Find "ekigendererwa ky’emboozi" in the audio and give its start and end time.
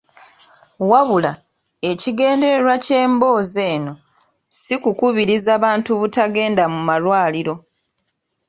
1.91-3.61